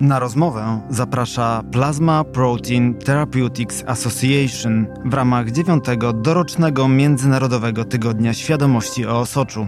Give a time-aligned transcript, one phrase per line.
[0.00, 9.18] Na rozmowę zaprasza Plasma Protein Therapeutics Association w ramach dziewiątego dorocznego Międzynarodowego Tygodnia Świadomości o
[9.18, 9.66] Osoczu.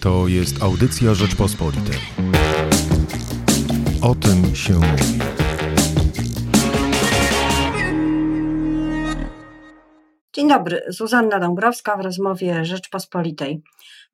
[0.00, 1.98] To jest audycja Rzeczpospolitej.
[4.02, 5.18] O tym się mówi.
[10.32, 13.62] Dzień dobry, Zuzanna Dąbrowska w rozmowie Rzeczpospolitej.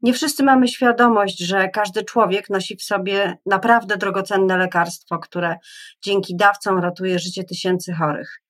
[0.05, 5.57] Nie wszyscy mamy świadomość, że każdy człowiek nosi w sobie naprawdę drogocenne lekarstwo, które
[6.03, 8.43] dzięki dawcom ratuje życie tysięcy chorych.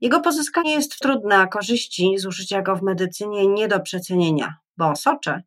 [0.00, 4.96] Jego pozyskanie jest trudne, a korzyści z użycia go w medycynie nie do przecenienia, bo
[4.96, 5.42] socze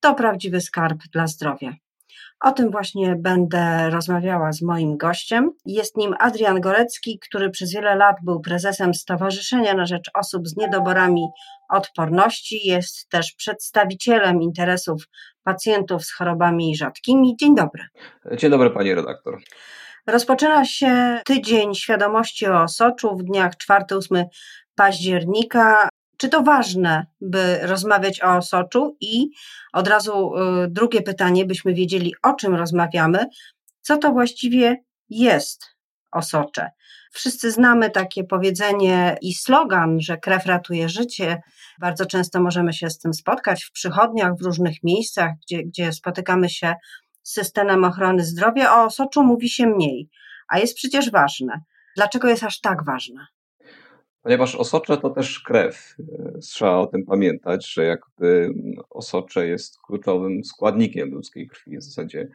[0.00, 1.72] to prawdziwy skarb dla zdrowia.
[2.40, 5.50] O tym właśnie będę rozmawiała z moim gościem.
[5.66, 10.56] Jest nim Adrian Gorecki, który przez wiele lat był prezesem Stowarzyszenia na Rzecz Osób z
[10.56, 11.26] Niedoborami
[11.68, 12.68] Odporności.
[12.68, 15.02] Jest też przedstawicielem interesów
[15.42, 17.36] pacjentów z chorobami rzadkimi.
[17.40, 17.82] Dzień dobry.
[18.36, 19.38] Dzień dobry, pani redaktor.
[20.06, 24.24] Rozpoczyna się tydzień świadomości o osoczu w dniach 4-8
[24.74, 25.88] października.
[26.16, 28.96] Czy to ważne, by rozmawiać o osoczu?
[29.00, 29.30] I
[29.72, 33.26] od razu y, drugie pytanie, byśmy wiedzieli, o czym rozmawiamy.
[33.80, 34.76] Co to właściwie
[35.08, 35.64] jest
[36.12, 36.70] osocze?
[37.12, 41.42] Wszyscy znamy takie powiedzenie i slogan, że krew ratuje życie.
[41.80, 46.48] Bardzo często możemy się z tym spotkać w przychodniach, w różnych miejscach, gdzie, gdzie spotykamy
[46.50, 46.74] się
[47.22, 48.74] z systemem ochrony zdrowia.
[48.74, 50.08] O osoczu mówi się mniej,
[50.48, 51.60] a jest przecież ważne.
[51.96, 53.26] Dlaczego jest aż tak ważne?
[54.26, 55.96] Ponieważ osocze to też krew.
[56.42, 58.54] Trzeba o tym pamiętać, że jakby
[58.90, 61.78] osocze jest kluczowym składnikiem ludzkiej krwi.
[61.78, 62.28] W zasadzie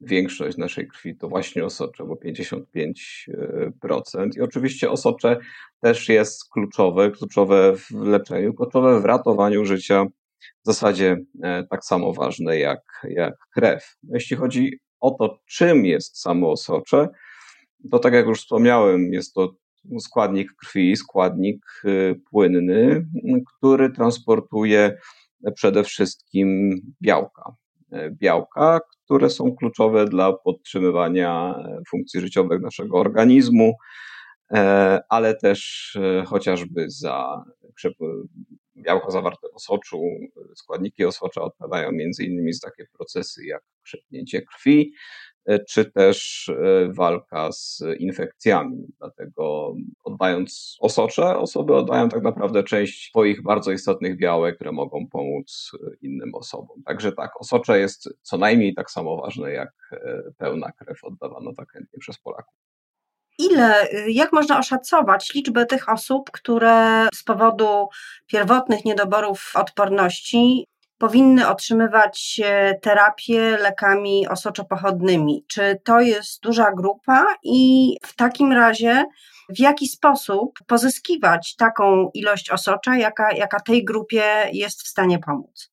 [0.00, 4.28] większość naszej krwi to właśnie osocze, bo 55%.
[4.36, 5.38] I oczywiście osocze
[5.80, 10.06] też jest kluczowe, kluczowe w leczeniu, kluczowe w ratowaniu życia.
[10.62, 13.96] W zasadzie e, tak samo ważne jak, jak krew.
[14.02, 17.08] Jeśli chodzi o to, czym jest samo osocze,
[17.90, 19.61] to tak jak już wspomniałem, jest to
[20.00, 23.06] składnik krwi, składnik y, płynny,
[23.46, 24.98] który transportuje
[25.54, 27.56] przede wszystkim białka.
[27.92, 33.74] E, białka, które są kluczowe dla podtrzymywania e, funkcji życiowych naszego organizmu,
[35.08, 35.92] ale też
[36.26, 37.44] chociażby za
[38.76, 40.02] białka zawarte w osoczu,
[40.54, 44.92] składniki osocza odpowiadają innymi za takie procesy jak krzepnięcie krwi,
[45.68, 48.86] czy też e, walka z infekcjami.
[48.98, 55.70] Dlatego oddając osocze, osoby oddają tak naprawdę część swoich bardzo istotnych białek, które mogą pomóc
[55.74, 56.82] e, innym osobom.
[56.86, 59.72] Także tak, osocze jest co najmniej tak samo ważne jak
[60.38, 62.54] pełna krew oddawana tak chętnie przez Polaków.
[63.38, 67.88] Ile, jak można oszacować liczbę tych osób, które z powodu
[68.26, 70.66] pierwotnych niedoborów odporności
[71.02, 72.40] powinny otrzymywać
[72.82, 75.44] terapię lekami osoczopochodnymi.
[75.48, 79.04] Czy to jest duża grupa i w takim razie
[79.48, 85.72] w jaki sposób pozyskiwać taką ilość osocza, jaka, jaka tej grupie jest w stanie pomóc?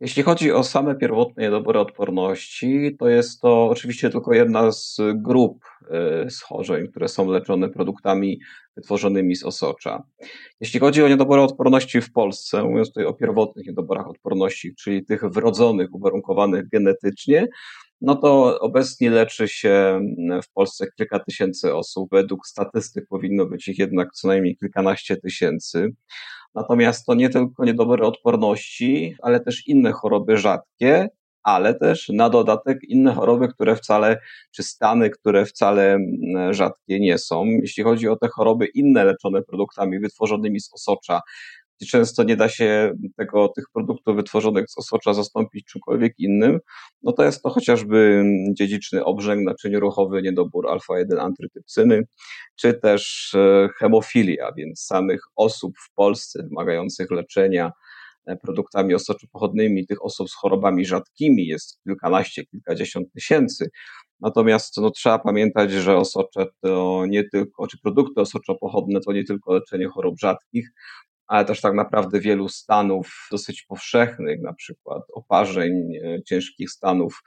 [0.00, 5.64] Jeśli chodzi o same pierwotne niedobory odporności, to jest to oczywiście tylko jedna z grup
[5.90, 8.40] e, schorzeń, które są leczone produktami
[8.76, 10.02] wytworzonymi z osocza.
[10.60, 15.24] Jeśli chodzi o niedobory odporności w Polsce, mówiąc tutaj o pierwotnych niedoborach odporności, czyli tych
[15.24, 17.48] wrodzonych, uwarunkowanych genetycznie,
[18.00, 20.00] no to obecnie leczy się
[20.42, 22.08] w Polsce kilka tysięcy osób.
[22.12, 25.92] Według statystyk powinno być ich jednak co najmniej kilkanaście tysięcy.
[26.54, 31.08] Natomiast to nie tylko niedobory odporności, ale też inne choroby rzadkie,
[31.42, 34.20] ale też na dodatek inne choroby, które wcale,
[34.50, 37.44] czy stany, które wcale mm, rzadkie nie są.
[37.46, 41.20] Jeśli chodzi o te choroby inne leczone produktami wytworzonymi z osocza,
[41.86, 46.58] często nie da się tego, tych produktów wytworzonych z osocza zastąpić czymkolwiek innym,
[47.02, 52.02] no to jest to chociażby dziedziczny obrzęk naczyniorruchowy, niedobór alfa-1 antrytypsyny,
[52.56, 57.72] czy też e, hemofilia, więc samych osób w Polsce wymagających leczenia
[58.26, 63.70] e, produktami osoczopochodnymi, tych osób z chorobami rzadkimi jest kilkanaście, kilkadziesiąt tysięcy.
[64.20, 69.54] Natomiast no, trzeba pamiętać, że osocze to nie tylko, czy produkty osoczopochodne to nie tylko
[69.54, 70.70] leczenie chorób rzadkich,
[71.28, 77.22] ale też tak naprawdę wielu stanów dosyć powszechnych, na przykład oparzeń, e, ciężkich stanów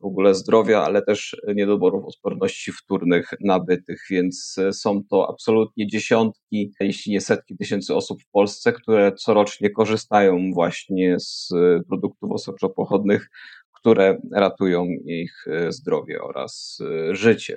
[0.00, 6.72] w ogóle zdrowia, ale też niedoborów odporności wtórnych nabytych, więc e, są to absolutnie dziesiątki,
[6.80, 13.30] jeśli nie setki tysięcy osób w Polsce, które corocznie korzystają właśnie z e, produktów osoczopochodnych,
[13.72, 16.78] które ratują ich zdrowie oraz
[17.10, 17.56] życie.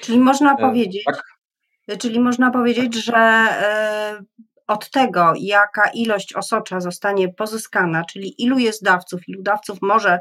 [0.00, 1.22] Czyli można powiedzieć, tak?
[1.98, 3.46] czyli można powiedzieć, że
[4.66, 10.20] od tego, jaka ilość osocza zostanie pozyskana, czyli ilu jest dawców, ilu dawców może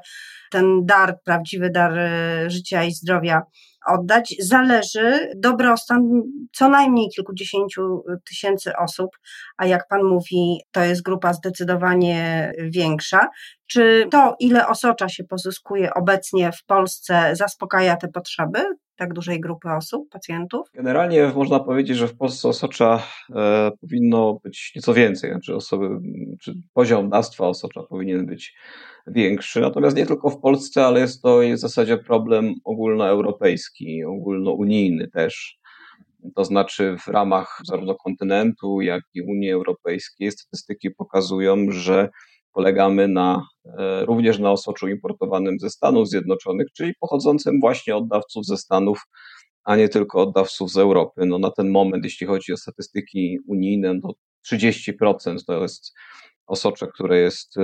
[0.52, 3.42] ten dar, prawdziwy dar e, życia i zdrowia
[3.88, 6.22] oddać, zależy dobrostan
[6.54, 9.10] co najmniej kilkudziesięciu tysięcy osób,
[9.58, 13.28] a jak Pan mówi, to jest grupa zdecydowanie większa.
[13.68, 18.60] Czy to, ile osocza się pozyskuje obecnie w Polsce, zaspokaja te potrzeby?
[18.98, 20.68] tak dużej grupy osób, pacjentów?
[20.74, 23.04] Generalnie można powiedzieć, że w Polsce osocza
[23.36, 25.90] e, powinno być nieco więcej, znaczy osoby,
[26.42, 28.56] czy poziom dawstwa osocza powinien być
[29.07, 29.62] większy.
[29.62, 35.57] Natomiast nie tylko w Polsce, ale jest to w zasadzie problem ogólnoeuropejski, ogólnounijny też.
[36.36, 42.10] To znaczy w ramach zarówno kontynentu, jak i Unii Europejskiej statystyki pokazują, że
[42.54, 43.48] polegamy na,
[43.78, 49.06] e, również na osoczu importowanym ze Stanów Zjednoczonych, czyli pochodzącym właśnie od dawców ze Stanów,
[49.63, 51.25] a nie tylko od dawców z Europy.
[51.25, 54.13] No na ten moment, jeśli chodzi o statystyki unijne, to
[54.54, 55.94] 30% to jest
[56.48, 57.62] osocze, które jest, e,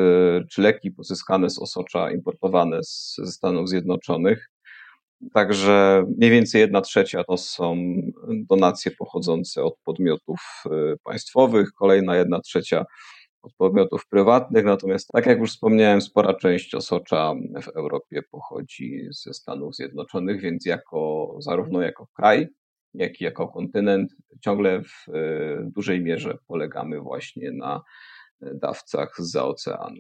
[0.52, 4.50] czy leki pozyskane z osocza importowane z, ze Stanów Zjednoczonych.
[5.34, 7.76] Także mniej więcej jedna trzecia to są
[8.50, 10.70] donacje pochodzące od podmiotów e,
[11.04, 12.86] państwowych, kolejna jedna trzecia
[13.42, 19.34] od podmiotów prywatnych, natomiast tak jak już wspomniałem, spora część osocza w Europie pochodzi ze
[19.34, 22.48] Stanów Zjednoczonych, więc jako zarówno jako kraj,
[22.94, 25.06] jak i jako kontynent ciągle w
[25.64, 27.82] dużej mierze polegamy właśnie na
[28.42, 30.00] dawcach z oceanu.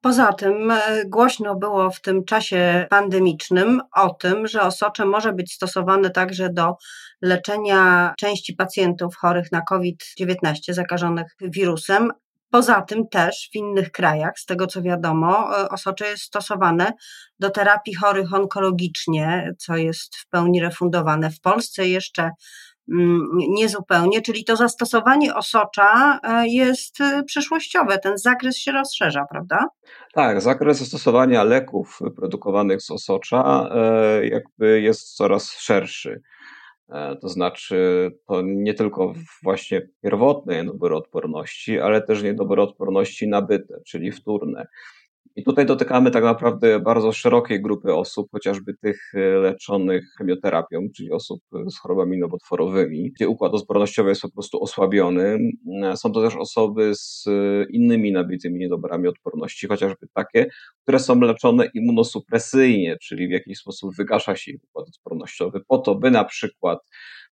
[0.00, 5.52] Poza tym e, głośno było w tym czasie pandemicznym o tym, że osocze może być
[5.52, 6.76] stosowane także do
[7.22, 12.12] leczenia części pacjentów chorych na COVID-19, zakażonych wirusem.
[12.50, 16.92] Poza tym też w innych krajach, z tego co wiadomo, e, osocze jest stosowane
[17.38, 21.30] do terapii chorych onkologicznie, co jest w pełni refundowane.
[21.30, 22.30] W Polsce jeszcze
[23.48, 29.66] niezupełnie, czyli to zastosowanie osocza e, jest e, przyszłościowe, ten zakres się rozszerza, prawda?
[30.12, 36.22] Tak, zakres zastosowania leków produkowanych z osocza e, jakby jest coraz szerszy.
[37.20, 44.12] To znaczy, to nie tylko właśnie pierwotne niedobory odporności, ale też niedobory odporności nabyte, czyli
[44.12, 44.66] wtórne.
[45.38, 51.12] I tutaj dotykamy tak naprawdę bardzo szerokiej grupy osób, chociażby tych e, leczonych chemioterapią, czyli
[51.12, 51.40] osób
[51.70, 55.38] z chorobami nowotworowymi, gdzie układ odpornościowy jest po prostu osłabiony.
[55.82, 60.46] E, są to też osoby z e, innymi nabytymi niedobrami odporności, chociażby takie,
[60.82, 65.94] które są leczone immunosupresyjnie, czyli w jakiś sposób wygasza się ich układ odpornościowy, po to,
[65.94, 66.78] by na przykład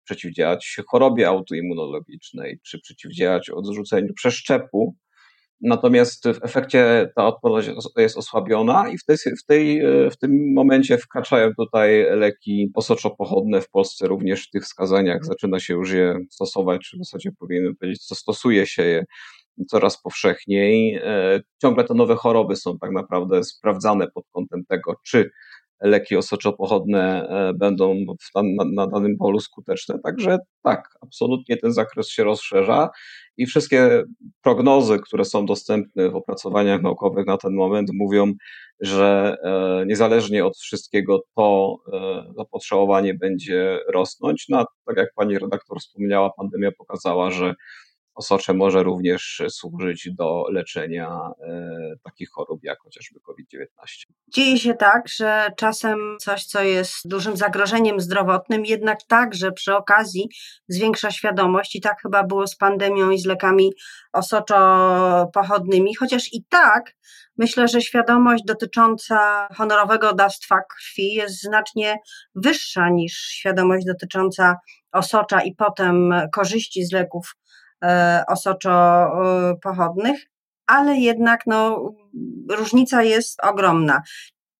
[0.04, 4.96] przeciwdziałać chorobie autoimmunologicznej, czy przeciwdziałać odrzuceniu przeszczepu,
[5.62, 9.82] Natomiast w efekcie ta odporność jest osłabiona i w, tej, w, tej,
[10.12, 15.26] w tym momencie wkraczają tutaj leki osoczopochodne w Polsce również w tych wskazaniach.
[15.26, 19.06] Zaczyna się już je stosować, czy w zasadzie powinienem powiedzieć, co stosuje się je
[19.68, 20.96] coraz powszechniej.
[21.04, 25.30] E, ciągle te nowe choroby są tak naprawdę sprawdzane pod kątem tego, czy
[25.82, 27.96] leki osoczopochodne e, będą
[28.36, 30.00] na, na danym polu skuteczne.
[30.04, 32.90] Także tak, absolutnie ten zakres się rozszerza
[33.38, 34.04] i wszystkie
[34.44, 38.34] prognozy, które są dostępne w opracowaniach naukowych na ten moment, mówią,
[38.80, 44.46] że e, niezależnie od wszystkiego to e, zapotrzebowanie będzie rosnąć.
[44.50, 47.54] No, tak jak pani redaktor wspomniała, pandemia pokazała, że
[48.16, 51.10] Osocze może również służyć do leczenia
[51.48, 51.70] e,
[52.04, 53.68] takich chorób jak chociażby COVID-19.
[54.28, 60.30] Dzieje się tak, że czasem coś, co jest dużym zagrożeniem zdrowotnym, jednak także przy okazji
[60.68, 63.72] zwiększa świadomość i tak chyba było z pandemią i z lekami
[64.14, 66.96] osoczopochodnymi, chociaż i tak
[67.38, 71.98] myślę, że świadomość dotycząca honorowego dawstwa krwi jest znacznie
[72.36, 74.56] wyższa niż świadomość dotycząca
[74.92, 77.36] osocza i potem korzyści z leków
[78.28, 80.26] osoczopochodnych,
[80.68, 81.92] ale jednak no,
[82.50, 84.02] różnica jest ogromna.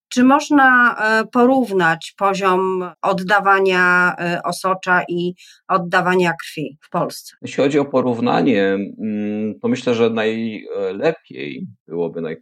[0.10, 5.34] Czy można e, porównać poziom oddawania e, osocza i
[5.68, 7.36] oddawania krwi w Polsce?
[7.42, 12.38] Jeśli chodzi o porównanie, mm, to myślę, że najlepiej byłoby,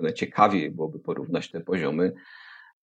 [0.00, 2.12] najciekawiej byłoby porównać te poziomy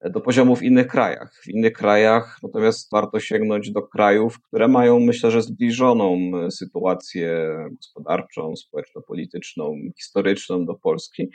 [0.10, 1.34] do poziomu w innych krajach.
[1.44, 7.48] W innych krajach natomiast warto sięgnąć do krajów, które mają, myślę, że zbliżoną e, sytuację
[7.72, 11.30] gospodarczą, społeczno-polityczną, historyczną do Polski.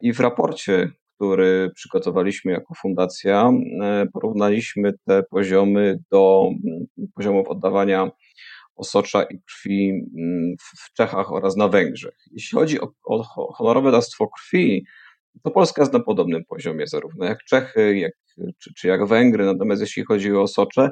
[0.00, 3.50] I w raporcie, który przygotowaliśmy jako fundacja,
[3.82, 6.48] e, porównaliśmy te poziomy do
[7.14, 8.10] poziomów oddawania
[8.76, 9.92] osocza i krwi
[10.60, 12.14] w Czechach oraz na Węgrzech.
[12.32, 14.84] Jeśli chodzi o, o honorowe dawstwo krwi,
[15.42, 18.12] to Polska jest na podobnym poziomie, zarówno jak Czechy, jak,
[18.58, 19.44] czy, czy jak Węgry.
[19.44, 20.90] Natomiast jeśli chodzi o Socze,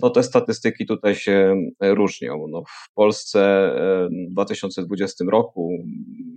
[0.00, 2.46] to te statystyki tutaj się różnią.
[2.50, 3.70] No, w Polsce
[4.28, 5.78] w 2020 roku,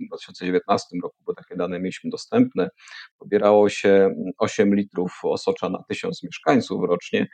[0.04, 2.68] w 2019 roku, bo takie dane mieliśmy dostępne,
[3.18, 7.26] pobierało się 8 litrów osocza na 1000 mieszkańców rocznie,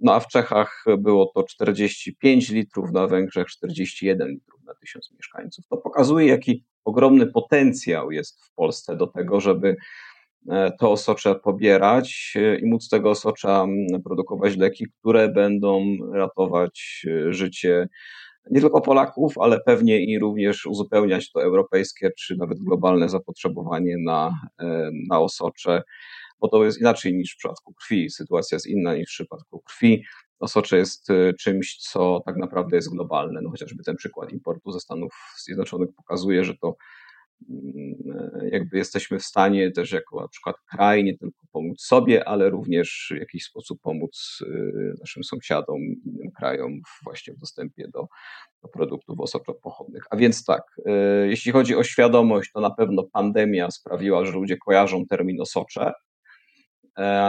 [0.00, 5.66] no a w Czechach było to 45 litrów, na Węgrzech 41 litrów na 1000 mieszkańców.
[5.70, 9.76] To pokazuje, jaki ogromny potencjał jest w Polsce do tego, żeby
[10.50, 13.66] e, to osocze pobierać e, i móc z tego osocza
[14.04, 17.88] produkować leki, które będą ratować e, życie
[18.50, 24.40] nie tylko Polaków, ale pewnie i również uzupełniać to europejskie czy nawet globalne zapotrzebowanie na,
[25.10, 25.82] na osocze
[26.40, 28.10] bo to jest inaczej niż w przypadku krwi.
[28.10, 30.04] Sytuacja jest inna niż w przypadku krwi.
[30.40, 33.40] Osocze jest y, czymś, co tak naprawdę jest globalne.
[33.42, 35.12] No chociażby ten przykład importu ze Stanów
[35.44, 36.76] Zjednoczonych pokazuje, że to
[37.50, 37.94] mm,
[38.52, 43.12] jakby jesteśmy w stanie też jako na przykład kraj nie tylko pomóc sobie, ale również
[43.16, 48.06] w jakiś sposób pomóc y, naszym sąsiadom, innym krajom właśnie w dostępie do,
[48.62, 50.04] do produktów osoczopochodnych.
[50.10, 54.56] A więc tak, y, jeśli chodzi o świadomość, to na pewno pandemia sprawiła, że ludzie
[54.56, 55.92] kojarzą termin osocze,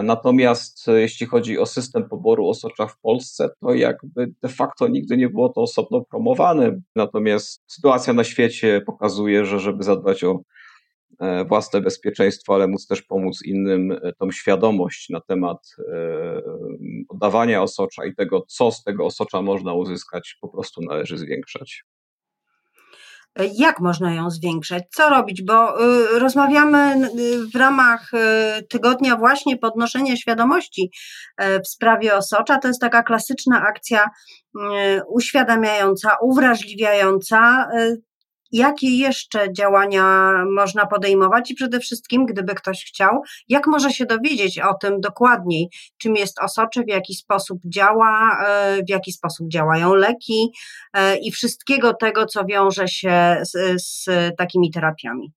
[0.04, 5.18] natomiast e, jeśli chodzi o system poboru osocza w Polsce, to jakby de facto nigdy
[5.18, 6.82] nie było to osobno promowane.
[6.96, 10.40] Natomiast sytuacja na świecie pokazuje, że żeby zadbać o
[11.20, 15.76] e, własne bezpieczeństwo, ale móc też pomóc innym, tą świadomość na temat
[17.10, 21.84] oddawania osocza i tego, co z tego osocza można uzyskać, po prostu należy zwiększać.
[23.54, 24.84] Jak można ją zwiększać?
[24.92, 25.44] Co robić?
[25.44, 30.92] Bo y, rozmawiamy y, w ramach y, tygodnia właśnie podnoszenia świadomości
[31.64, 32.58] w sprawie osocza.
[32.58, 34.10] To jest taka klasyczna akcja
[35.10, 37.68] uświadamiająca, uwrażliwiająca
[38.52, 44.60] jakie jeszcze działania można podejmować i przede wszystkim, gdyby ktoś chciał, jak może się dowiedzieć
[44.60, 49.96] o tym dokładniej, czym jest osocze, w jaki sposób działa, e, w jaki sposób działają
[49.96, 50.52] leki
[50.94, 54.06] e, i wszystkiego tego, co wiąże się z, z
[54.38, 55.32] takimi terapiami.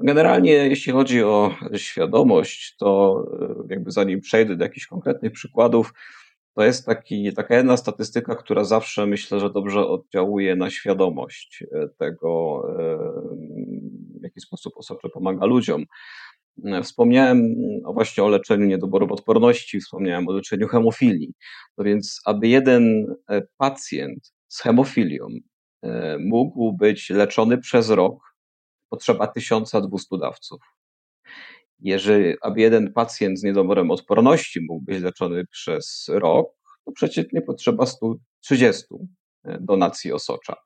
[0.00, 5.92] Generalnie, jeśli chodzi o świadomość, to e, jakby zanim przejdę do jakichś konkretnych przykładów,
[6.54, 11.88] to jest taki, taka jedna statystyka, która zawsze myślę, że dobrze oddziałuje na świadomość e,
[11.88, 12.98] tego, e,
[14.20, 15.84] w jaki sposób osocze pomaga ludziom.
[16.64, 17.54] E, wspomniałem
[17.84, 21.34] właśnie o leczeniu niedoboru odporności, wspomniałem o leczeniu hemofilii.
[21.78, 23.06] No więc, aby jeden
[23.56, 25.26] pacjent z hemofilią
[26.18, 28.34] mógł być leczony przez rok,
[28.88, 30.60] potrzeba 1200 dawców.
[31.82, 36.48] Jeżeli, aby jeden pacjent z niedoborem odporności mógł być leczony przez rok,
[36.84, 38.84] to przeciętnie potrzeba 130
[39.44, 40.56] e, donacji osocza.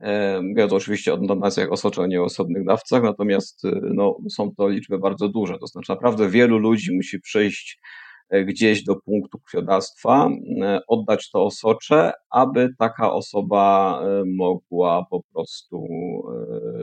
[0.00, 4.54] E, mówię to oczywiście o donacjach osocza, nie o osobnych dawcach, natomiast e, no, są
[4.56, 5.58] to liczby bardzo duże.
[5.58, 10.30] To znaczy naprawdę wielu ludzi musi przyjść E, gdzieś do punktu krwiodawstwa,
[10.62, 15.86] e, oddać to osocze, aby taka osoba e, mogła po prostu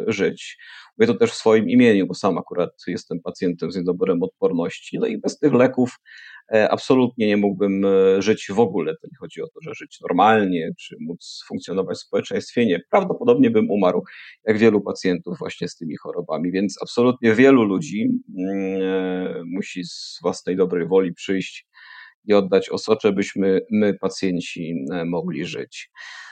[0.07, 0.57] żyć.
[0.97, 5.07] Mówię to też w swoim imieniu, bo sam akurat jestem pacjentem z niedoborem odporności, no
[5.07, 8.93] i bez tych leków E, absolutnie nie mógłbym e, żyć w ogóle.
[9.01, 12.65] To nie chodzi o to, że żyć normalnie, czy móc funkcjonować w społeczeństwie.
[12.65, 14.03] Nie, prawdopodobnie bym umarł,
[14.45, 16.51] jak wielu pacjentów właśnie z tymi chorobami.
[16.51, 21.67] Więc absolutnie wielu ludzi mm, e, musi z własnej dobrej woli przyjść
[22.25, 25.91] i oddać osocze, byśmy my, pacjenci, mogli żyć.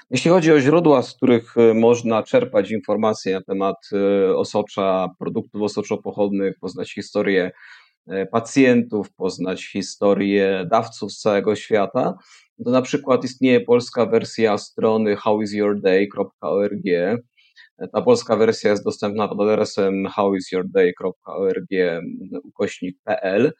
[0.09, 3.89] Jeśli chodzi o źródła, z których można czerpać informacje na temat
[4.35, 7.51] osocza, produktów osoczopochodnych, poznać historię E,
[8.31, 12.17] pacjentów, poznać historię dawców z całego świata,
[12.65, 16.85] to na przykład istnieje polska wersja strony howisyourday.org.
[16.85, 17.17] E,
[17.93, 21.69] ta polska wersja jest dostępna pod adresem howisyourday.org
[22.43, 23.51] ukośnik.pl.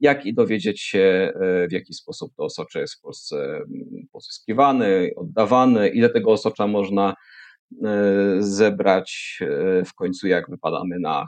[0.00, 1.32] jak i dowiedzieć się,
[1.68, 3.60] w jaki sposób to osocze jest w Polsce
[4.12, 7.14] pozyskiwane, oddawane, ile tego osocza można
[8.38, 9.38] zebrać
[9.86, 11.26] w końcu, jak wypadamy na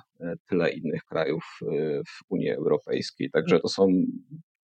[0.48, 1.58] tyle innych krajów
[2.08, 3.30] w Unii Europejskiej.
[3.30, 3.88] Także to są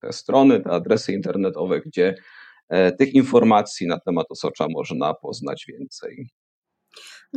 [0.01, 2.15] te strony, te adresy internetowe, gdzie
[2.99, 6.29] tych informacji na temat osocza można poznać więcej.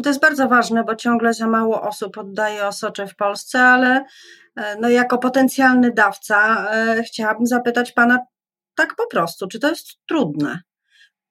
[0.03, 4.05] To jest bardzo ważne, bo ciągle za mało osób oddaje osocze w Polsce, ale
[4.55, 8.19] e, no jako potencjalny dawca e, chciałabym zapytać Pana
[8.75, 10.59] tak po prostu, czy to jest trudne?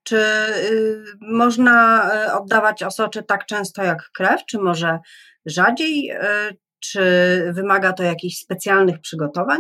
[0.08, 4.98] Czy y, można e, oddawać osocze tak często jak krew, czy może
[5.46, 6.12] rzadziej?
[6.80, 7.02] Czy
[7.52, 9.58] wymaga to jakichś specjalnych przygotowań?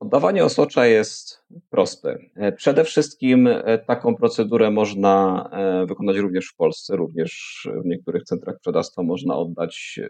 [0.00, 2.18] Oddawanie osocza jest proste.
[2.36, 8.24] E, przede wszystkim e, taką procedurę można e, wykonać również w Polsce, również w niektórych
[8.24, 10.00] centrach przedawstwa można oddać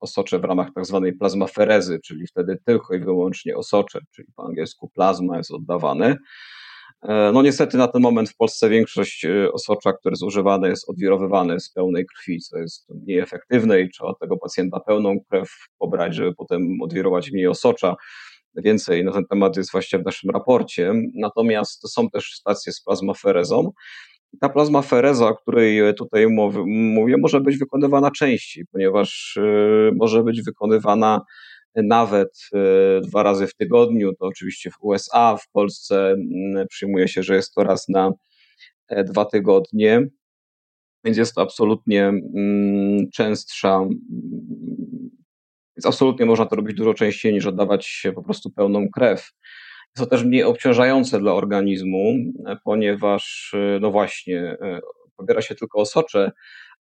[0.00, 4.88] osocze w ramach tak zwanej plazmaferezy, czyli wtedy tylko i wyłącznie osocze, czyli po angielsku
[4.88, 6.16] plazma jest oddawane.
[7.08, 11.70] No niestety na ten moment w Polsce większość osocza, które jest używane, jest odwirowywane z
[11.72, 16.82] pełnej krwi, co jest mniej efektywne i trzeba tego pacjenta pełną krew pobrać, żeby potem
[16.82, 17.96] odwirować mniej osocza.
[18.56, 20.92] Więcej na ten temat jest właśnie w naszym raporcie.
[21.14, 23.70] Natomiast są też stacje z plazmaferezą.
[24.40, 26.26] Ta plazmafereza, o której tutaj
[26.66, 31.20] mówię, może być wykonywana częściej, ponieważ y, może być wykonywana
[31.74, 34.12] nawet y, dwa razy w tygodniu.
[34.12, 38.12] To oczywiście w USA, w Polsce mm, przyjmuje się, że jest to raz na
[38.88, 40.06] e, dwa tygodnie.
[41.04, 43.88] Więc jest to absolutnie mm, częstsza
[45.80, 49.20] więc absolutnie można to robić dużo częściej niż oddawać po prostu pełną krew.
[49.20, 52.14] Jest to też mniej obciążające dla organizmu,
[52.64, 54.80] ponieważ, no właśnie, e,
[55.16, 56.32] pobiera się tylko osocze,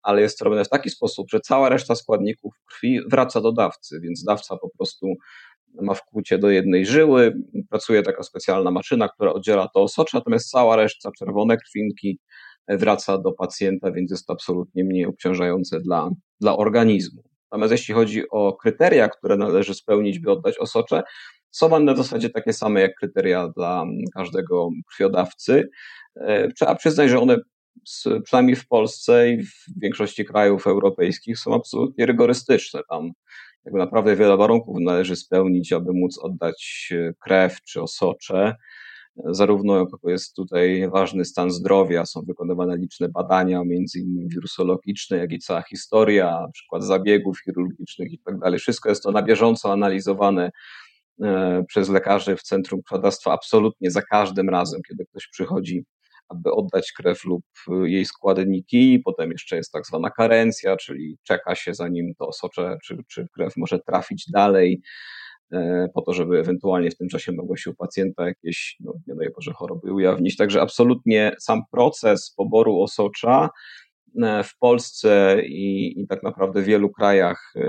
[0.03, 3.99] ale jest to robione w taki sposób, że cała reszta składników krwi wraca do dawcy,
[4.01, 5.13] więc dawca po prostu
[5.81, 7.33] ma wkłucie do jednej żyły,
[7.69, 12.19] pracuje taka specjalna maszyna, która oddziela to osocze, natomiast cała reszta, czerwone krwinki
[12.67, 16.09] wraca do pacjenta, więc jest to absolutnie mniej obciążające dla,
[16.41, 17.23] dla organizmu.
[17.51, 21.03] Natomiast jeśli chodzi o kryteria, które należy spełnić, by oddać osocze,
[21.51, 25.69] są one w zasadzie takie same jak kryteria dla każdego krwiodawcy.
[26.15, 27.37] E, trzeba przyznać, że one
[28.23, 32.81] przynajmniej w Polsce i w większości krajów europejskich są absolutnie rygorystyczne.
[32.89, 33.11] Tam
[33.65, 38.55] jakby naprawdę wiele warunków należy spełnić, aby móc oddać krew czy osocze.
[39.25, 45.39] Zarówno jest tutaj ważny stan zdrowia, są wykonywane liczne badania, między innymi wirusologiczne, jak i
[45.39, 48.59] cała historia, przykład zabiegów chirurgicznych i tak dalej.
[48.59, 50.51] Wszystko jest to na bieżąco analizowane
[51.21, 55.85] e, przez lekarzy w Centrum Krwiodawstwa absolutnie za każdym razem, kiedy ktoś przychodzi,
[56.29, 57.43] aby oddać krew lub
[57.83, 59.01] jej składniki.
[59.05, 63.57] Potem jeszcze jest tak zwana karencja, czyli czeka się zanim to osocze czy, czy krew
[63.57, 64.81] może trafić dalej.
[65.51, 69.15] E, po to, żeby ewentualnie w tym czasie mogło się u pacjenta jakieś, no nie
[69.15, 70.37] daj Boże, choroby ujawnić.
[70.37, 73.49] Także absolutnie sam proces poboru osocza
[74.21, 77.61] e, w Polsce i, i tak naprawdę w wielu krajach e,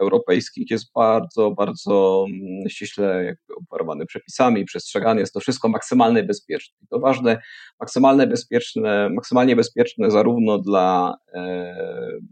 [0.00, 5.20] europejskich jest bardzo, bardzo mm, ściśle obwarowany przepisami, przestrzegany.
[5.20, 6.78] Jest to wszystko maksymalnie bezpieczne.
[6.90, 7.42] To ważne,
[7.80, 11.74] maksymalnie bezpieczne, maksymalnie bezpieczne zarówno dla e,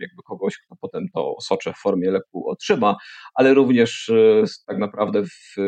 [0.00, 2.96] jakby kogoś, kto potem to socze w formie leku otrzyma,
[3.34, 5.22] ale również e, tak naprawdę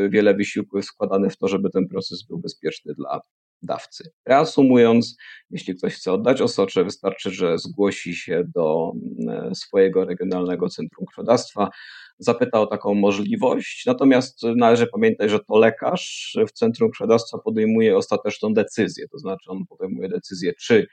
[0.09, 3.21] wiele wysiłku jest składane w to, żeby ten proces był bezpieczny dla
[3.63, 4.11] dawcy.
[4.27, 5.17] Reasumując,
[5.51, 11.71] jeśli ktoś chce oddać osocze, wystarczy, że zgłosi się do mm, swojego regionalnego centrum krwiodawstwa,
[12.19, 13.87] zapyta o taką możliwość.
[13.87, 19.67] Natomiast należy pamiętać, że to lekarz w centrum krwiodawstwa podejmuje ostateczną decyzję, to znaczy on
[19.67, 20.87] podejmuje decyzję, czy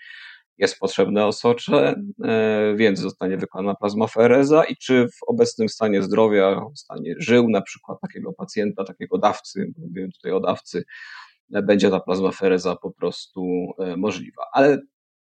[0.60, 7.16] jest potrzebne osocze, e, więc zostanie wykonana plazmafereza i czy w obecnym stanie zdrowia, stanie
[7.18, 10.84] żył na przykład takiego pacjenta, takiego dawcy, mówimy tutaj o dawcy,
[11.52, 14.44] będzie ta plazmafereza po prostu e, możliwa.
[14.54, 14.78] Ale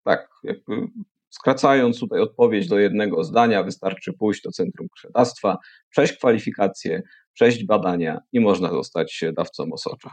[0.04, 0.88] tak, jakby
[1.30, 5.58] skracając tutaj odpowiedź do jednego zdania, wystarczy pójść do centrum krwiodawstwa,
[5.90, 7.02] przejść kwalifikacje,
[7.34, 10.10] przejść badania i można zostać dawcą osocza.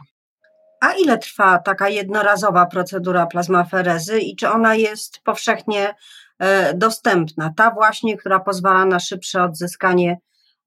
[0.81, 5.93] A ile trwa taka jednorazowa procedura plazmaferezy i czy ona jest powszechnie
[6.39, 7.53] e, dostępna?
[7.57, 10.17] Ta właśnie, która pozwala na szybsze odzyskanie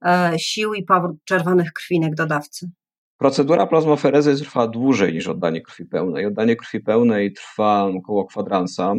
[0.06, 2.70] e, sił i powrót czerwonych krwinek do dawcy.
[3.24, 6.26] Procedura plazmaferezy trwa dłużej niż oddanie krwi pełnej.
[6.26, 8.94] Oddanie krwi pełnej trwa około kwadransa.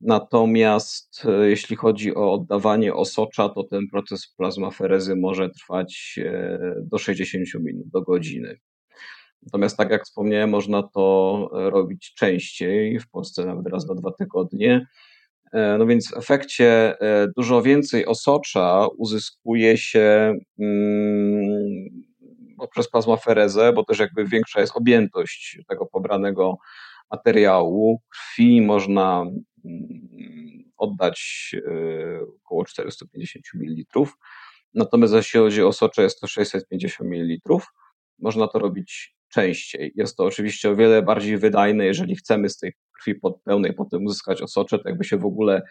[0.00, 6.98] Natomiast e, jeśli chodzi o oddawanie osocza, to ten proces plazmaferezy może trwać e, do
[6.98, 8.58] 60 minut, do godziny.
[9.42, 14.86] Natomiast tak jak wspomniałem, można to robić częściej, w Polsce nawet raz na dwa tygodnie.
[15.52, 16.94] E, no więc w efekcie
[17.36, 22.07] dużo więcej osocza uzyskuje się mm,
[22.58, 26.58] poprzez plazmaferezę, bo też jakby większa jest objętość tego pobranego
[27.10, 28.02] materiału.
[28.10, 29.24] Krwi można
[29.64, 31.50] mm, oddać
[32.44, 34.04] około 450 ml.
[34.74, 37.58] Natomiast jeśli chodzi o socze, jest to 650 ml.
[38.18, 39.92] Można to robić częściej.
[39.94, 44.42] Jest to oczywiście o wiele bardziej wydajne, jeżeli chcemy z tej krwi pełnej potem uzyskać
[44.42, 45.62] osocze, to jakby się w ogóle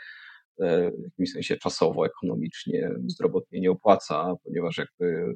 [0.60, 5.34] w jakimś sensie czasowo, ekonomicznie, zdrowotnie nie opłaca, ponieważ jakby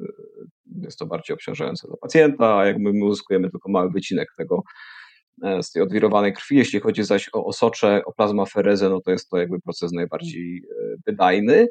[0.82, 4.64] jest to bardziej obciążające dla pacjenta, a jakby my uzyskujemy tylko mały wycinek tego
[5.44, 6.58] e, z tej odwirowanej krwi.
[6.58, 10.96] Jeśli chodzi zaś o osocze, o plazmaferezę, no to jest to jakby proces najbardziej e,
[11.06, 11.68] wydajny.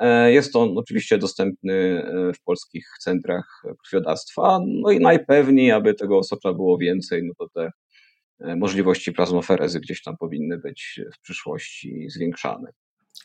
[0.00, 4.60] E, jest on oczywiście dostępny e, w polskich centrach krwiodawstwa.
[4.66, 7.70] No i najpewniej, aby tego osocza było więcej, no to te e,
[8.56, 12.72] możliwości plazmoferezy gdzieś tam powinny być w przyszłości zwiększane.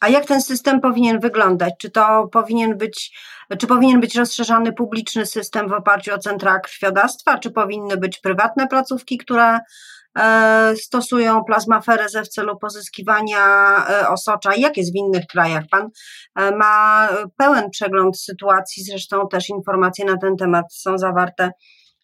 [0.01, 1.73] A jak ten system powinien wyglądać?
[1.79, 3.17] Czy to powinien być,
[3.59, 8.67] czy powinien być rozszerzany publiczny system w oparciu o centra krwiodawstwa, czy powinny być prywatne
[8.67, 9.59] placówki, które
[10.19, 13.37] E, stosują plazmaferezę w celu pozyskiwania
[13.89, 14.55] e, osocza.
[14.55, 15.63] Jak jest w innych krajach?
[15.71, 15.89] Pan
[16.35, 21.51] e, ma pełen przegląd sytuacji, zresztą też informacje na ten temat są zawarte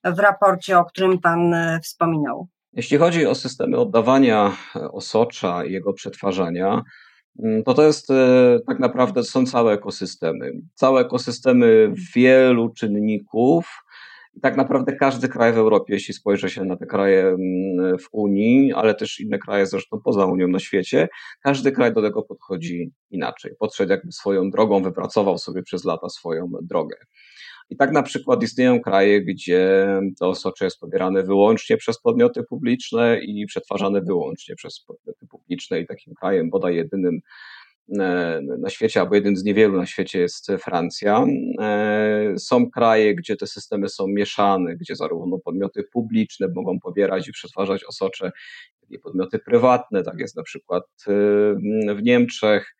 [0.04, 2.48] w raporcie, o którym Pan wspominał.
[2.74, 4.58] Jeśli chodzi o systemy oddawania
[4.92, 6.82] osocza i jego przetwarzania,
[7.44, 8.08] mm, to to jest
[8.68, 10.52] tak naprawdę są całe ekosystemy.
[10.74, 13.84] Całe ekosystemy wielu czynników,
[14.42, 18.74] tak naprawdę każdy kraj w Europie, jeśli spojrzy się na te kraje mm, w Unii,
[18.74, 21.08] ale też inne kraje zresztą poza Unią na świecie,
[21.44, 23.52] każdy kraj do tego podchodzi inaczej.
[23.60, 26.96] Podszedł jakby swoją drogą, wypracował sobie przez lata swoją drogę.
[27.70, 29.86] I tak na przykład istnieją kraje, gdzie
[30.20, 35.80] to socze jest pobierane wyłącznie przez podmioty publiczne i przetwarzane wyłącznie przez podmioty publiczne.
[35.80, 37.22] I takim krajem bodaj jedynym
[38.00, 41.26] E, na świecie, albo jeden z niewielu na świecie jest Francja.
[41.62, 47.32] E, są kraje, gdzie te systemy są mieszane, gdzie zarówno podmioty publiczne mogą pobierać i
[47.32, 48.32] przetwarzać osocze,
[48.82, 50.04] jak i podmioty prywatne.
[50.04, 51.12] Tak jest na przykład e,
[51.96, 52.76] w Niemczech.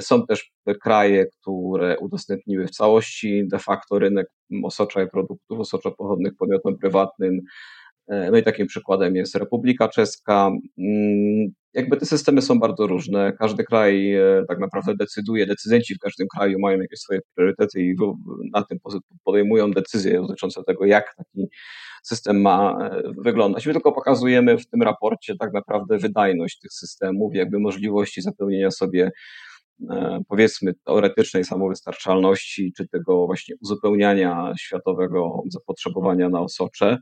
[0.00, 4.26] Są też kraje, które udostępniły w całości de facto rynek
[4.64, 7.40] osocza i produktów osocza pochodnych podmiotom prywatnym.
[8.08, 10.50] No i takim przykładem jest Republika Czeska.
[10.78, 13.32] Mm, jakby te systemy są bardzo różne.
[13.32, 17.94] Każdy kraj e, tak naprawdę decyduje, decydenci w każdym kraju mają jakieś swoje priorytety i
[18.52, 18.78] na tym
[19.24, 21.48] podejmują decyzje dotyczące tego, jak taki
[22.02, 23.66] system ma e, wyglądać.
[23.66, 29.10] My tylko pokazujemy w tym raporcie tak naprawdę wydajność tych systemów, jakby możliwości zapełnienia sobie
[29.90, 36.98] e, powiedzmy teoretycznej samowystarczalności, czy tego właśnie uzupełniania światowego zapotrzebowania na osocze.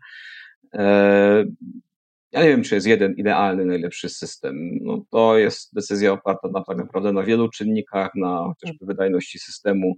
[2.33, 4.79] Ja nie wiem, czy jest jeden idealny, najlepszy system.
[4.83, 9.95] No, to jest decyzja oparta na, tak naprawdę na wielu czynnikach, na chociażby wydajności systemu,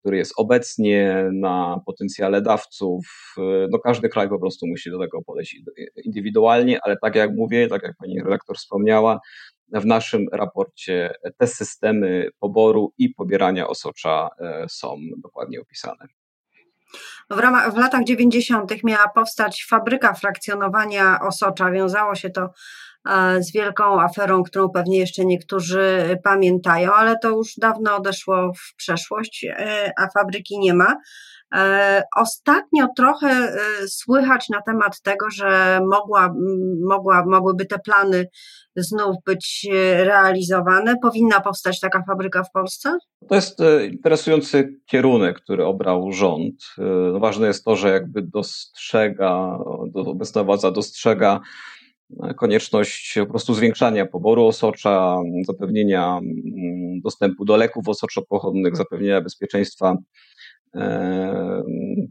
[0.00, 3.34] który jest obecnie, na potencjale dawców.
[3.70, 5.56] No, każdy kraj po prostu musi do tego podejść
[6.04, 9.20] indywidualnie, ale tak jak mówię, tak jak pani redaktor wspomniała,
[9.72, 16.06] w naszym raporcie te systemy poboru i pobierania osocza e, są dokładnie opisane.
[17.30, 18.84] W, ramach, w latach 90.
[18.84, 21.70] miała powstać fabryka frakcjonowania osocza.
[21.70, 22.50] Wiązało się to
[23.08, 28.76] e, z wielką aferą, którą pewnie jeszcze niektórzy pamiętają, ale to już dawno odeszło w
[28.76, 30.96] przeszłość, e, a fabryki nie ma.
[31.54, 36.34] E, ostatnio trochę e, słychać na temat tego, że mogła,
[36.88, 38.28] mogła, mogłyby te plany
[38.76, 40.94] znów być e, realizowane.
[41.02, 42.98] Powinna powstać taka fabryka w Polsce?
[43.28, 43.58] To jest
[43.92, 46.54] interesujący kierunek, który obrał rząd.
[47.12, 49.58] No, ważne jest to, że jakby dostrzega,
[49.94, 51.40] obecna władza dostrzega
[52.36, 56.20] konieczność po prostu zwiększania poboru osocza, zapewnienia
[57.04, 59.96] dostępu do leków osoczopochodnych, zapewnienia bezpieczeństwa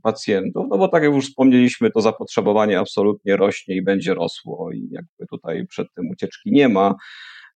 [0.03, 4.87] pacjentów, no bo tak jak już wspomnieliśmy, to zapotrzebowanie absolutnie rośnie i będzie rosło i
[4.91, 6.95] jakby tutaj przed tym ucieczki nie ma.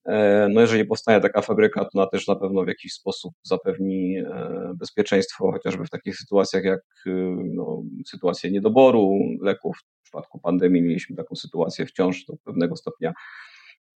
[0.09, 4.19] E, no jeżeli powstanie taka fabryka, to ona też na pewno w jakiś sposób zapewni
[4.19, 4.25] e,
[4.77, 7.11] bezpieczeństwo, chociażby w takich sytuacjach jak e,
[7.55, 7.83] no,
[8.51, 9.79] niedoboru leków.
[9.99, 13.13] W przypadku pandemii mieliśmy taką sytuację wciąż do pewnego stopnia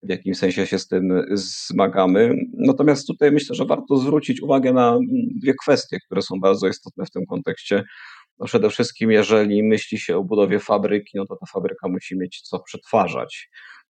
[0.03, 2.35] w jakimś sensie się z tym zmagamy.
[2.53, 4.99] Natomiast tutaj myślę, że warto zwrócić uwagę na
[5.41, 7.83] dwie kwestie, które są bardzo istotne w tym kontekście.
[8.39, 12.41] No przede wszystkim, jeżeli myśli się o budowie fabryki, no to ta fabryka musi mieć
[12.41, 13.49] co przetwarzać.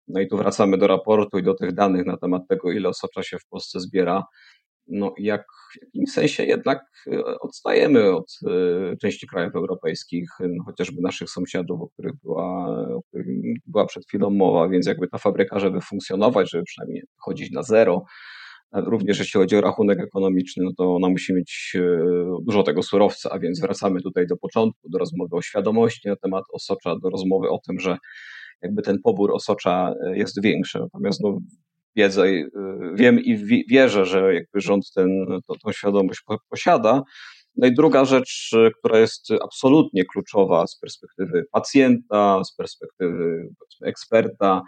[0.09, 3.23] No i tu wracamy do raportu i do tych danych na temat tego, ile osocza
[3.23, 4.25] się w Polsce zbiera
[4.87, 11.03] no jak w jakimś sensie jednak e, odstajemy od e, części krajów europejskich, no chociażby
[11.03, 13.27] naszych sąsiadów, o których, była, o których
[13.67, 18.05] była przed chwilą mowa, więc jakby ta fabryka, żeby funkcjonować, żeby przynajmniej chodzić na zero,
[18.73, 21.81] również jeśli chodzi o rachunek ekonomiczny, no to ona musi mieć e,
[22.43, 26.45] dużo tego surowca, a więc wracamy tutaj do początku, do rozmowy o świadomości na temat
[26.53, 27.97] osocza, do rozmowy o tym, że
[28.63, 30.79] jakby ten pobór osocza jest większy.
[30.79, 31.39] Natomiast no,
[31.97, 32.25] wiedzę,
[32.95, 37.03] wiem i wierzę, że jakby rząd ten, to, tą świadomość posiada.
[37.57, 43.49] No i druga rzecz, która jest absolutnie kluczowa z perspektywy pacjenta, z perspektywy
[43.85, 44.63] eksperta,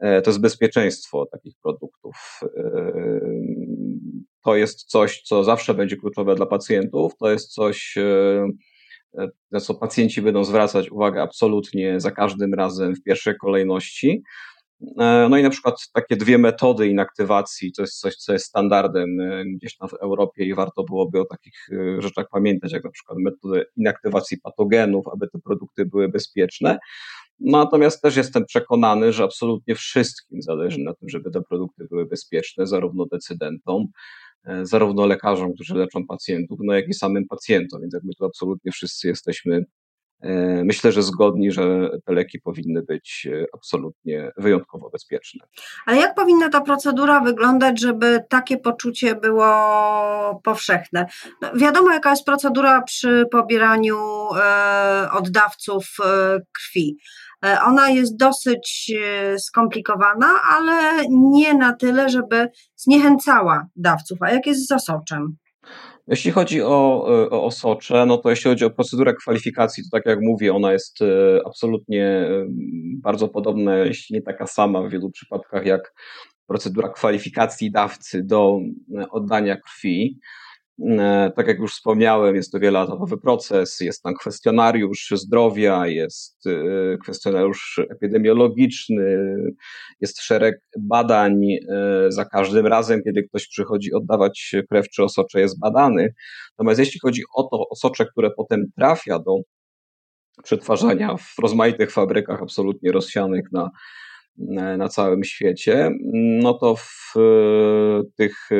[0.00, 2.40] to jest bezpieczeństwo takich produktów.
[4.44, 7.94] To jest coś, co zawsze będzie kluczowe dla pacjentów, to jest coś,
[9.50, 14.22] na co pacjenci będą zwracać uwagę absolutnie za każdym razem w pierwszej kolejności.
[14.98, 19.20] E, no i na przykład takie dwie metody inaktywacji, to jest coś, co jest standardem
[19.20, 22.90] e, gdzieś tam w Europie i warto byłoby o takich e, rzeczach pamiętać, jak na
[22.90, 26.78] przykład metody inaktywacji patogenów, aby te produkty były bezpieczne.
[27.40, 32.66] Natomiast też jestem przekonany, że absolutnie wszystkim zależy na tym, żeby te produkty były bezpieczne,
[32.66, 33.86] zarówno decydentom,
[34.62, 39.08] zarówno lekarzom, którzy leczą pacjentów, no jak i samym pacjentom, więc jakby tu absolutnie wszyscy
[39.08, 39.64] jesteśmy
[40.64, 45.46] myślę, że zgodni, że te leki powinny być e, absolutnie wyjątkowo bezpieczne.
[45.86, 51.06] Ale jak powinna ta procedura wyglądać, żeby takie poczucie było powszechne?
[51.42, 53.98] No, wiadomo, jaka jest procedura przy pobieraniu
[54.36, 56.96] e, oddawców e, krwi.
[57.44, 58.92] E, ona jest dosyć
[59.38, 64.18] skomplikowana, ale nie na tyle, żeby zniechęcała dawców.
[64.20, 65.36] A jak jest z osoczem?
[66.06, 70.18] Jeśli chodzi o, o osocze, no to jeśli chodzi o procedurę kwalifikacji, to tak jak
[70.22, 72.46] mówię, ona jest e, absolutnie e,
[73.02, 75.94] bardzo podobna, jeśli nie taka sama w wielu przypadkach, jak
[76.46, 78.58] procedura kwalifikacji dawcy do
[78.98, 80.18] e, oddania krwi.
[80.80, 86.98] E, tak jak już wspomniałem, jest to wieloetapowy proces, jest tam kwestionariusz zdrowia, jest e,
[86.98, 89.36] kwestionariusz epidemiologiczny,
[90.00, 91.44] jest szereg badań.
[91.44, 91.58] E,
[92.08, 96.14] za każdym razem, kiedy ktoś przychodzi oddawać krew czy osocze, jest badany.
[96.58, 99.36] Natomiast jeśli chodzi o to osocze, które potem trafia do
[100.42, 103.70] przetwarzania w rozmaitych fabrykach absolutnie rozsianych na
[104.78, 108.56] na całym świecie, no to w e, tych e,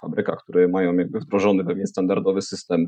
[0.00, 2.86] fabrykach, które mają jakby wdrożony pewien standardowy system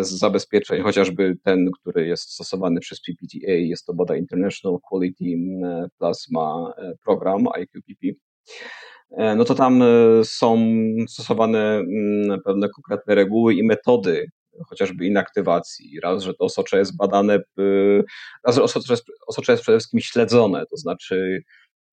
[0.00, 5.24] zabezpieczeń, chociażby ten, który jest stosowany przez PPTA, jest to bodaj International Quality
[5.98, 6.72] Plasma
[7.04, 8.06] Program, IQPP,
[9.36, 9.82] no to tam
[10.24, 10.58] są
[11.08, 14.26] stosowane mm, pewne konkretne reguły i metody
[14.66, 17.38] chociażby inaktywacji, raz, że to osocze jest badane,
[18.46, 21.42] raz, że osocze jest, osocze jest przede wszystkim śledzone, to znaczy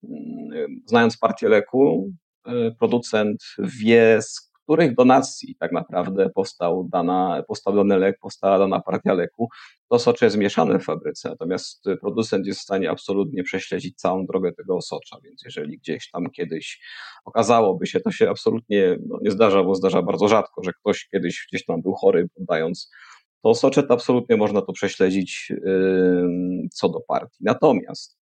[0.04, 2.12] mm, znając partię leku,
[2.48, 4.18] y, producent wie,
[4.64, 9.48] których donacji tak naprawdę powstał, dana, powstał dany lek, powstała dana partia leku,
[9.88, 14.52] to osocze jest mieszane w fabryce, natomiast producent jest w stanie absolutnie prześledzić całą drogę
[14.52, 16.80] tego osocza, więc jeżeli gdzieś tam kiedyś
[17.24, 21.46] okazałoby się, to się absolutnie no, nie zdarza, bo zdarza bardzo rzadko, że ktoś kiedyś
[21.52, 22.90] gdzieś tam był chory, poddając
[23.42, 27.38] to osocze, to absolutnie można to prześledzić yy, co do partii.
[27.40, 28.18] Natomiast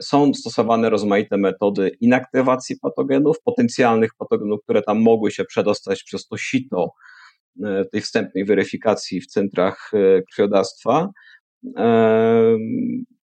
[0.00, 6.36] są stosowane rozmaite metody inaktywacji patogenów, potencjalnych patogenów, które tam mogły się przedostać przez to
[6.36, 6.92] sito
[7.64, 11.08] e, tej wstępnej weryfikacji w centrach e, krwiodawstwa,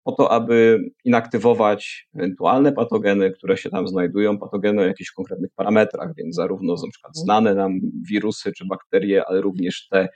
[0.07, 6.15] po to, aby inaktywować ewentualne patogeny, które się tam znajdują, patogeny o jakichś konkretnych parametrach,
[6.15, 10.07] więc zarówno na przykład znane nam wirusy czy bakterie, ale również te,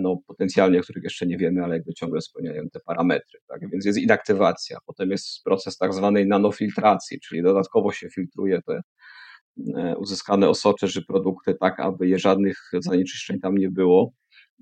[0.00, 3.40] no, potencjalnie, o których jeszcze nie wiemy, ale jakby ciągle spełniają te parametry.
[3.48, 3.70] Tak?
[3.70, 8.80] Więc jest inaktywacja, potem jest proces tak zwanej nanofiltracji, czyli dodatkowo się filtruje te
[9.76, 14.12] e, uzyskane osocze czy produkty tak, aby je żadnych zanieczyszczeń tam nie było.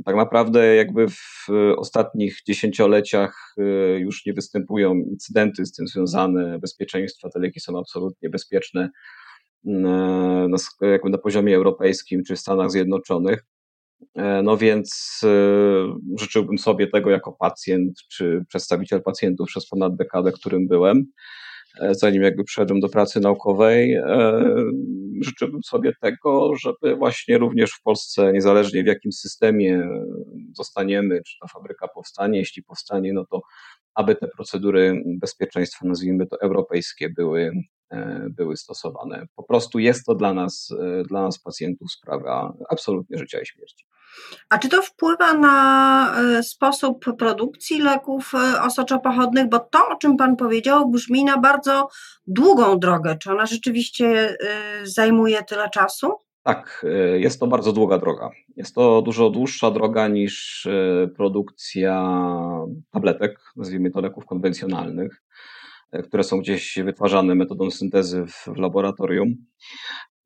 [0.05, 3.63] Tak naprawdę jakby w ostatnich dziesięcioleciach e,
[3.99, 8.91] już nie występują incydenty z tym związane, bezpieczeństwa, te leki są absolutnie bezpieczne
[9.67, 9.71] e,
[10.49, 13.45] na, jakby na poziomie europejskim czy w Stanach Zjednoczonych.
[14.15, 15.29] E, no więc e,
[16.21, 21.05] życzyłbym sobie tego jako pacjent czy przedstawiciel pacjentów przez ponad dekadę, którym byłem,
[21.81, 23.97] e, zanim jakby przyszedłem do pracy naukowej.
[25.23, 29.89] Życzyłbym sobie tego, żeby właśnie również w Polsce, niezależnie w jakim systemie
[30.57, 33.41] zostaniemy, czy ta fabryka powstanie, jeśli powstanie, no to
[33.95, 37.53] aby te procedury bezpieczeństwa, nazwijmy to europejskie, były
[38.31, 39.27] były stosowane.
[39.37, 43.87] Po prostu jest to dla nas, e, dla nas pacjentów sprawa absolutnie życia i śmierci.
[44.49, 49.49] A czy to wpływa na e, sposób produkcji leków osoczopochodnych?
[49.49, 51.89] Bo to, o czym Pan powiedział, brzmi na bardzo
[52.27, 53.17] długą drogę.
[53.17, 54.37] Czy ona rzeczywiście
[54.83, 56.13] zajmuje tyle czasu?
[56.43, 58.31] Tak, jest to bardzo długa droga.
[58.57, 60.67] Jest to dużo dłuższa droga niż
[61.17, 62.19] produkcja
[62.91, 65.23] tabletek, nazwijmy to leków konwencjonalnych.
[65.97, 69.35] E, które są gdzieś wytwarzane metodą syntezy w, w laboratorium.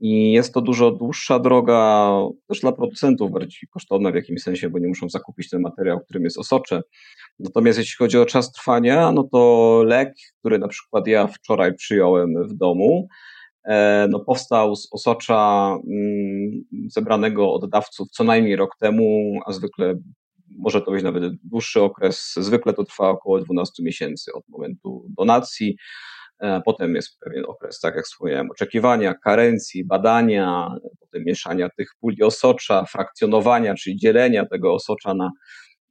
[0.00, 2.12] I jest to dużo dłuższa droga,
[2.48, 6.24] też dla producentów bardziej kosztowna w jakimś sensie, bo nie muszą zakupić ten materiał, którym
[6.24, 6.82] jest osocze.
[7.38, 12.48] Natomiast jeśli chodzi o czas trwania, no to lek, który na przykład ja wczoraj przyjąłem
[12.48, 13.08] w domu,
[13.64, 19.94] e, no powstał z osocza mm, zebranego od dawców co najmniej rok temu, a zwykle
[20.58, 22.34] może to być nawet dłuższy okres.
[22.36, 25.76] Zwykle to trwa około 12 miesięcy od momentu donacji.
[26.40, 32.22] E, potem jest pewien okres, tak jak wspomniałem, oczekiwania, karencji, badania, potem mieszania tych puli
[32.22, 35.30] osocza, frakcjonowania, czyli dzielenia tego osocza na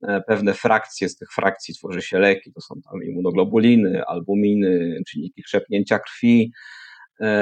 [0.07, 1.09] e, pewne frakcje.
[1.09, 6.51] Z tych frakcji tworzy się leki, to są tam immunoglobuliny, albuminy, czynniki krzepnięcia krwi,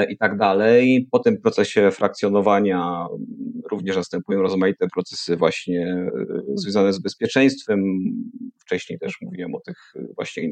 [0.09, 1.07] i tak dalej.
[1.11, 3.07] Po tym procesie frakcjonowania
[3.71, 6.11] również następują rozmaite procesy właśnie e,
[6.55, 7.83] związane z bezpieczeństwem.
[8.59, 10.49] Wcześniej też mówiłem o tych właśnie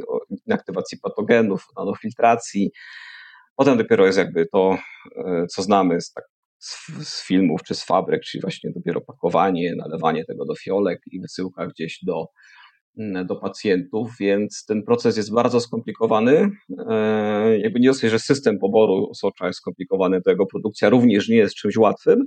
[0.48, 2.72] inaktywacji patogenów, nanofiltracji.
[3.56, 4.78] Potem dopiero jest jakby to,
[5.26, 6.24] e, co znamy z, tak,
[6.60, 11.68] z, filmów czy z fabryk, czyli właśnie dopiero pakowanie, nalewanie tego do fiolek i wysyłka
[11.68, 12.28] gdzieś do,
[13.26, 16.50] do pacjentów, więc ten proces jest bardzo skomplikowany.
[16.90, 21.38] E, jakby nie dosyć, że system poboru osocza jest skomplikowany, to jego produkcja również nie
[21.38, 22.26] jest czymś łatwym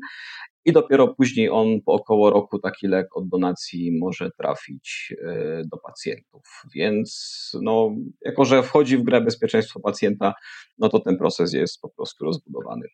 [0.64, 5.76] i dopiero później on po około roku taki lek od donacji może trafić e, do
[5.76, 6.42] pacjentów.
[6.74, 7.90] Więc no,
[8.24, 10.34] jako, że wchodzi w grę bezpieczeństwo pacjenta,
[10.78, 12.86] no to ten proces jest po prostu rozbudowany.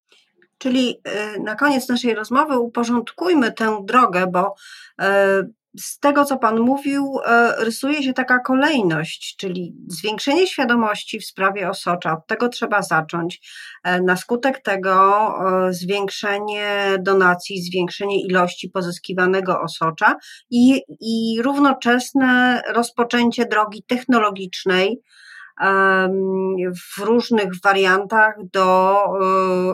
[0.58, 4.54] Czyli e, na koniec naszej rozmowy uporządkujmy tę drogę, bo
[5.78, 11.68] z tego, co Pan mówił, e, rysuje się taka kolejność, czyli zwiększenie świadomości w sprawie
[11.70, 12.12] osocza.
[12.12, 13.40] Od tego trzeba zacząć.
[13.84, 15.28] E, na skutek tego
[15.68, 20.16] e, zwiększenie donacji, zwiększenie ilości pozyskiwanego osocza
[20.50, 25.00] i, i równoczesne rozpoczęcie drogi technologicznej
[26.96, 28.98] w różnych wariantach do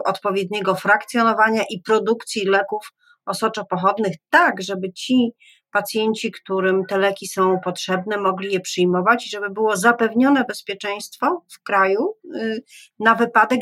[0.04, 2.92] odpowiedniego frakcjonowania i produkcji leków
[3.26, 5.32] osoczopochodnych, tak, żeby ci
[5.70, 11.62] pacjenci, którym te leki są potrzebne, mogli je przyjmować i żeby było zapewnione bezpieczeństwo w
[11.62, 12.62] kraju y,
[12.98, 13.61] na wypadek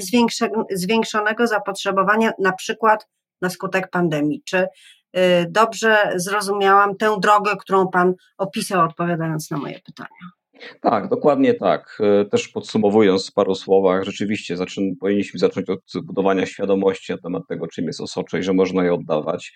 [0.70, 3.08] zwiększonego zapotrzebowania, na przykład
[3.42, 4.42] na skutek pandemii.
[4.44, 10.37] Czy y, dobrze zrozumiałam tę drogę, którą Pan opisał, odpowiadając na moje pytania?
[10.80, 11.98] Tak, dokładnie tak.
[12.00, 17.42] E, też podsumowując w paru słowach, rzeczywiście zaczyn, powinniśmy zacząć od budowania świadomości na temat
[17.48, 19.52] tego, czym jest osocze i że można je oddawać,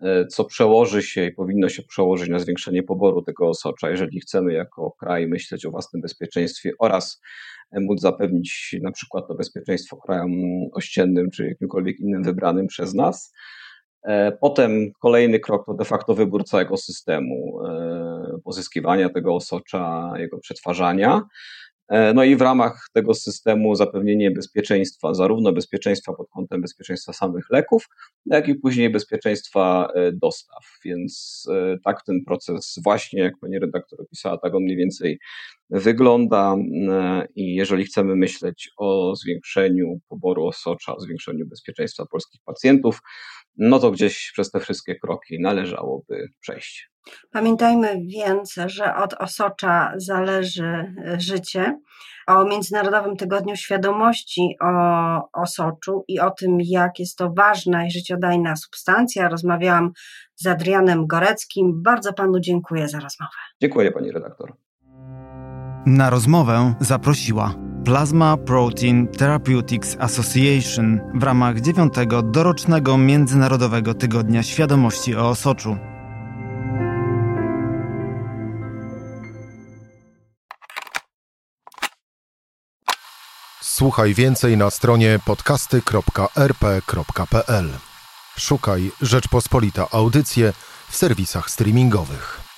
[0.00, 4.52] e, co przełoży się i powinno się przełożyć na zwiększenie poboru tego osocza, jeżeli chcemy
[4.52, 7.20] jako kraj myśleć o własnym bezpieczeństwie oraz
[7.72, 10.30] móc zapewnić na przykład to bezpieczeństwo krajom
[10.72, 13.32] ościennym czy jakimkolwiek innym wybranym przez nas.
[14.02, 17.58] E, potem kolejny krok to de facto wybór całego systemu,
[18.50, 21.22] e, pozyskiwania tego osocza, jego przetwarzania.
[21.88, 27.50] E, no i w ramach tego systemu zapewnienie bezpieczeństwa, zarówno bezpieczeństwa pod kątem bezpieczeństwa samych
[27.50, 27.88] leków,
[28.26, 30.78] jak i później bezpieczeństwa dostaw.
[30.84, 31.46] Więc
[31.84, 35.18] tak ten proces właśnie, jak pani redaktor opisała, tak on mniej więcej
[35.70, 36.56] wygląda
[37.36, 43.00] i jeżeli chcemy myśleć o zwiększeniu poboru osocza, o zwiększeniu bezpieczeństwa polskich pacjentów,
[43.56, 46.90] no to gdzieś przez te wszystkie kroki należałoby przejść.
[47.32, 51.78] Pamiętajmy więc, że od osocza zależy e, życie.
[52.26, 58.56] O Międzynarodowym Tygodniu Świadomości o osoczu i o tym, jak jest to ważna i życiodajna
[58.56, 59.92] substancja, rozmawiałam
[60.36, 61.82] z Adrianem Goreckim.
[61.82, 63.32] Bardzo panu dziękuję za rozmowę.
[63.60, 64.52] Dziękuję pani redaktor.
[65.86, 75.28] Na rozmowę zaprosiła Plasma Protein Therapeutics Association w ramach dziewiątego dorocznego Międzynarodowego Tygodnia Świadomości o
[75.28, 75.76] Osoczu.
[83.60, 87.70] Słuchaj więcej na stronie podcasty.rp.pl.
[88.38, 90.52] Szukaj Rzeczpospolita Audycje
[90.88, 92.49] w serwisach streamingowych.